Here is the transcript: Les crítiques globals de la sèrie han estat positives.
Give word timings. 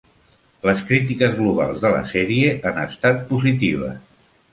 Les 0.67 0.79
crítiques 0.85 1.35
globals 1.41 1.83
de 1.83 1.91
la 1.95 1.99
sèrie 2.13 2.55
han 2.71 2.81
estat 2.85 3.21
positives. 3.33 4.01